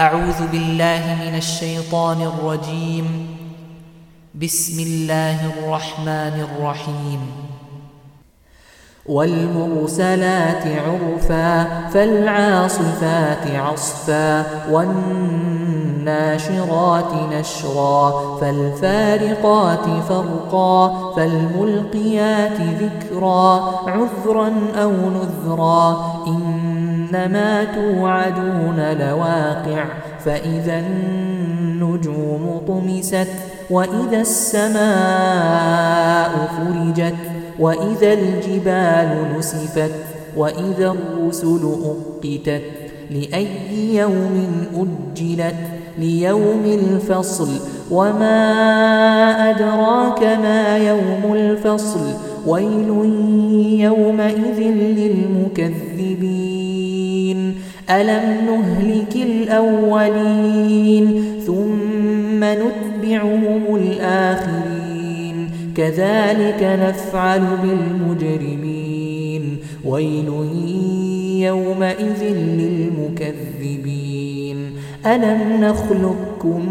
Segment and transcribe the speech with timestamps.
[0.00, 3.36] أعوذ بالله من الشيطان الرجيم.
[4.34, 7.20] بسم الله الرحمن الرحيم.
[9.06, 15.32] والمرسلات عرفا فالعاصفات عصفا والناشرات
[17.32, 26.14] نشرا فالفارقات فرقا فالملقيات ذكرا عذرا أو نذرا
[27.10, 29.84] إنما توعدون لواقع
[30.24, 33.28] فإذا النجوم طمست
[33.70, 34.80] وإذا السماء
[36.56, 37.14] فرجت
[37.58, 39.90] وإذا الجبال نسفت
[40.36, 42.62] وإذا الرسل أقتت
[43.10, 45.56] لأي يوم أجلت
[45.98, 47.48] ليوم الفصل
[47.90, 52.29] وما أدراك ما يوم الفصل.
[52.46, 52.88] ويل
[53.80, 54.60] يومئذ
[54.96, 57.54] للمكذبين.
[57.90, 65.50] ألم نهلك الأولين ثم نتبعهم الآخرين.
[65.76, 69.56] كذلك نفعل بالمجرمين.
[69.84, 70.28] ويل
[71.40, 74.56] يومئذ للمكذبين.
[75.06, 76.62] ألم نخلقكم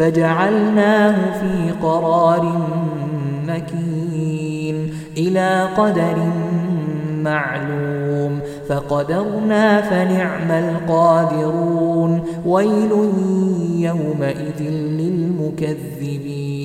[0.00, 2.66] فجعلناه في قرار
[3.48, 6.16] مكين إلى قدر
[7.22, 8.40] معلوم.
[8.68, 12.22] فقدرنا فنعم القادرون.
[12.46, 12.90] ويل
[13.78, 16.59] يومئذ للمكذبين.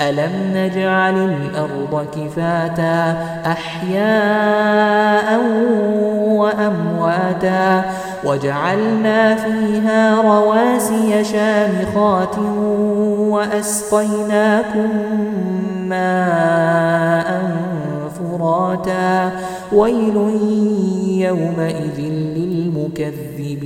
[0.00, 5.40] ألم نجعل الأرض كفاتا أحياء
[6.24, 7.84] وأمواتا
[8.24, 12.38] وجعلنا فيها رواسي شامخات
[13.18, 14.90] وأسقيناكم
[15.88, 17.50] ماء
[18.18, 19.32] فراتا
[19.72, 20.16] ويل
[21.18, 22.00] يومئذ
[22.36, 23.60] للمكذبين.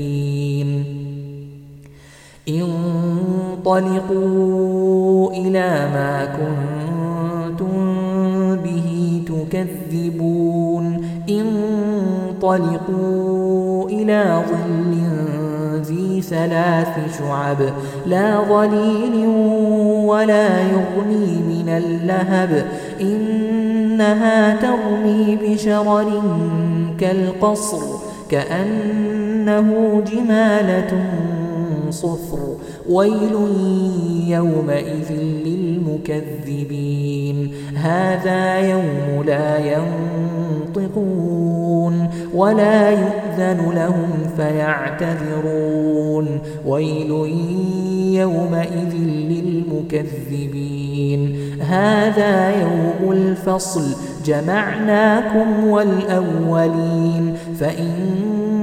[3.66, 7.74] انطلقوا إلى ما كنتم
[8.56, 11.04] به تكذبون.
[12.34, 13.08] انطلقوا
[13.88, 14.94] إلى ظل
[15.82, 17.56] ذي ثلاث شعب
[18.06, 19.26] لا ظليل
[20.06, 22.64] ولا يغني من اللهب.
[23.00, 26.22] إنها ترمي بشرر
[27.00, 27.82] كالقصر
[28.30, 31.04] كأنه جمالة
[31.90, 32.38] صفر.
[32.90, 33.36] ويل
[34.28, 35.12] يومئذ
[35.46, 37.52] للمكذبين.
[37.74, 39.58] هذا يوم لا
[40.76, 46.38] ينطقون ولا يؤذن لهم فيعتذرون.
[46.66, 47.10] ويل
[48.20, 51.20] يومئذ للمكذبين.
[51.60, 53.82] هذا يوم الفصل.
[54.24, 57.36] جمعناكم والأولين.
[57.60, 58.33] فإن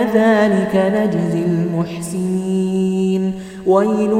[0.00, 3.32] كذلك نجزي المحسنين.
[3.66, 4.12] ويل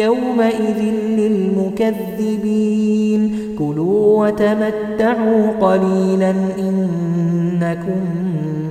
[0.00, 0.80] يومئذ
[1.18, 3.32] للمكذبين.
[3.58, 8.00] كلوا وتمتعوا قليلا إنكم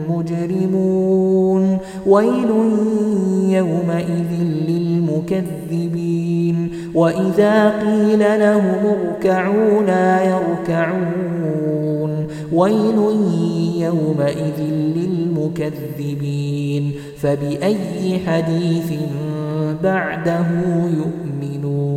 [0.09, 1.77] مجرمون.
[2.07, 2.49] ويل
[3.49, 4.31] يومئذ
[4.67, 6.71] للمكذبين.
[6.95, 12.27] وإذا قيل لهم اركعوا لا يركعون.
[12.53, 12.97] ويل
[13.81, 14.59] يومئذ
[14.95, 16.83] للمكذبين
[17.17, 18.93] فبأي حديث
[19.83, 20.47] بعده
[20.97, 21.90] يؤمنون